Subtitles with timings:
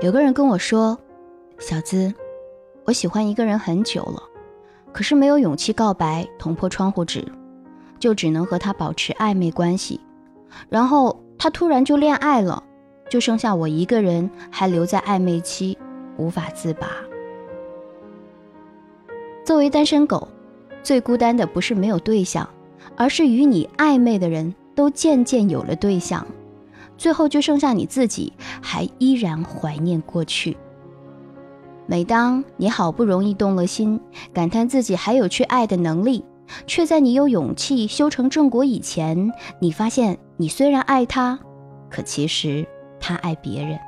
[0.00, 0.98] 有个人跟我说
[1.60, 2.12] ：“小资，
[2.86, 4.22] 我喜欢一个人很久了，
[4.92, 7.22] 可是没有勇气告白，捅破窗户纸，
[7.98, 10.00] 就只能和他保持暧昧关系。
[10.70, 12.62] 然后他突然就恋爱了，
[13.10, 15.76] 就剩下我一个人还留在暧昧期，
[16.16, 16.88] 无法自拔。
[19.44, 20.26] 作为单身狗，
[20.82, 22.48] 最孤单的不是没有对象，
[22.96, 26.26] 而是与你暧昧的人都渐渐有了对象。”
[27.00, 30.54] 最后就剩下你自己，还依然怀念过去。
[31.86, 33.98] 每当你好不容易动了心，
[34.34, 36.22] 感叹自己还有去爱的能力，
[36.66, 41.38] 却在你有勇气修成正果以前，你发现你虽然爱他，
[41.88, 42.68] 可其实
[43.00, 43.78] 他爱别人。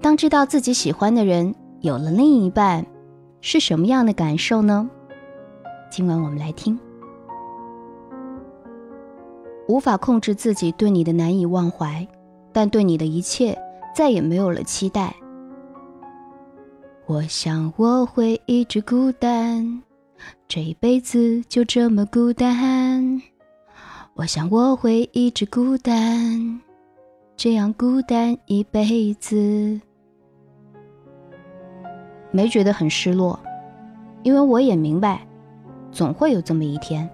[0.00, 2.86] 当知道自己喜欢的人有了另一半，
[3.40, 4.88] 是什么样的感受呢？
[5.90, 6.78] 今晚我们来听。
[9.68, 12.06] 无法控制自己对你的难以忘怀，
[12.52, 13.56] 但对你的一切
[13.94, 15.14] 再也没有了期待。
[17.06, 19.82] 我想我会一直孤单，
[20.48, 23.20] 这一辈子就这么孤单。
[24.14, 26.60] 我想我会一直孤单，
[27.36, 29.80] 这样孤单一辈子。
[32.32, 33.38] 没觉得很失落，
[34.22, 35.26] 因为我也明白，
[35.92, 37.08] 总会有这么一天。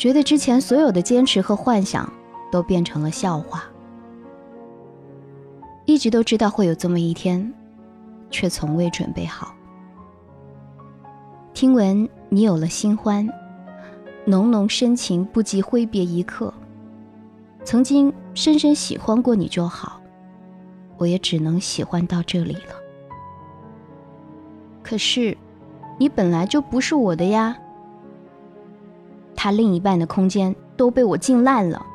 [0.00, 2.10] 觉得之前所有的坚持和幻想
[2.50, 3.64] 都变成了笑话，
[5.84, 7.52] 一直都知道会有这么一天，
[8.30, 9.54] 却从未准备好。
[11.52, 13.28] 听闻你有了新欢，
[14.24, 16.50] 浓浓深情不及挥别一刻。
[17.62, 20.00] 曾经深深喜欢过你就好，
[20.96, 22.74] 我也只能喜欢到这里了。
[24.82, 25.36] 可是，
[25.98, 27.54] 你本来就不是我的呀。
[29.42, 31.86] 他另一半的空间都被我浸烂了。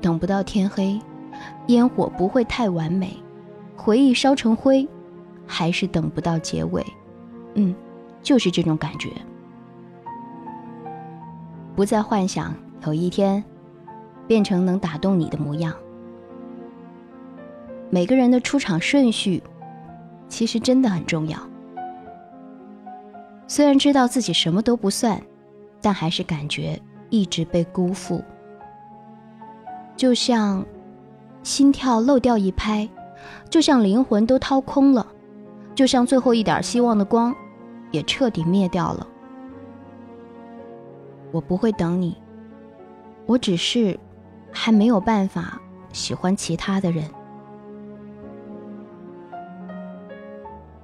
[0.00, 1.00] 等不到天黑，
[1.66, 3.20] 烟火不会太完美，
[3.76, 4.88] 回忆烧成灰，
[5.44, 6.86] 还是等不到结尾。
[7.54, 7.74] 嗯，
[8.22, 9.10] 就是这种感觉。
[11.74, 12.54] 不再幻想
[12.86, 13.42] 有一天
[14.28, 15.74] 变成能打动你的模样。
[17.90, 19.42] 每个人的出场顺序，
[20.28, 21.36] 其实真的很重要。
[23.48, 25.20] 虽然知道自己什么都不算。
[25.80, 28.22] 但还是感觉一直被辜负，
[29.96, 30.64] 就像
[31.42, 32.88] 心跳漏掉一拍，
[33.48, 35.06] 就像灵魂都掏空了，
[35.74, 37.34] 就像最后一点希望的光
[37.92, 39.06] 也彻底灭掉了。
[41.32, 42.16] 我不会等你，
[43.26, 43.98] 我只是
[44.50, 45.60] 还没有办法
[45.92, 47.08] 喜欢其他的人。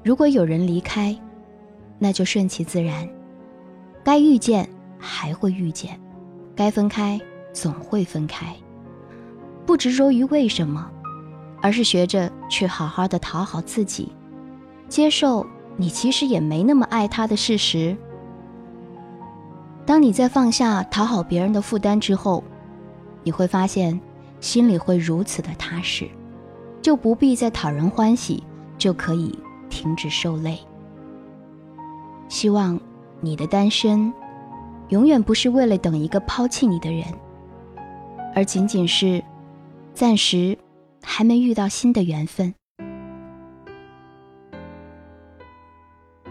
[0.04, 1.16] 如果有人离开，
[1.98, 3.08] 那就顺其自然，
[4.04, 4.68] 该遇见。
[5.02, 6.00] 还会遇见，
[6.54, 7.20] 该分开
[7.52, 8.54] 总会分开。
[9.66, 10.88] 不执着于为什么，
[11.60, 14.12] 而是学着去好好的讨好自己，
[14.88, 15.44] 接受
[15.76, 17.96] 你其实也没那么爱他的事实。
[19.84, 22.42] 当你在放下讨好别人的负担之后，
[23.24, 24.00] 你会发现
[24.40, 26.08] 心里会如此的踏实，
[26.80, 28.42] 就不必再讨人欢喜，
[28.78, 29.36] 就可以
[29.68, 30.58] 停止受累。
[32.28, 32.80] 希望
[33.20, 34.12] 你的单身。
[34.92, 37.06] 永远不是为了等一个抛弃你的人，
[38.34, 39.24] 而仅仅是
[39.94, 40.58] 暂时
[41.02, 42.54] 还没遇到新的缘分。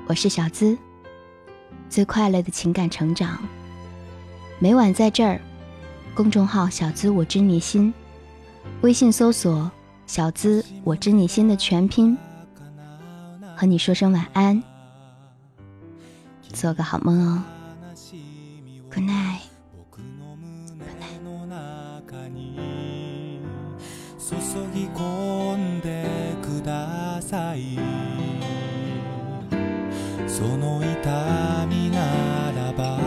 [0.05, 0.77] 我是小资，
[1.89, 3.39] 最快乐的情感成长，
[4.59, 5.41] 每晚在这儿。
[6.13, 7.91] 公众号“小资我知你心”，
[8.81, 9.71] 微信搜索
[10.05, 12.15] “小资我知你心”的全拼，
[13.57, 14.61] 和你说声晚安，
[16.53, 17.43] 做个好梦哦。
[24.31, 24.37] 注
[24.73, 26.05] ぎ込んで
[26.41, 27.77] ください。
[30.25, 31.99] その痛みな
[32.55, 32.97] らば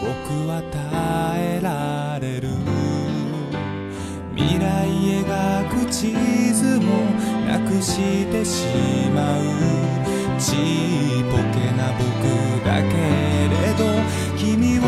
[0.00, 2.48] 僕は耐えられる。
[4.34, 4.88] 未来
[5.24, 6.10] 描く地
[6.52, 7.04] 図も
[7.46, 8.66] なくしてし
[9.14, 9.42] まう。
[10.36, 10.56] ちっ
[11.30, 12.02] ぽけな僕
[12.64, 12.88] だけ
[13.46, 13.80] れど
[14.36, 14.82] 君を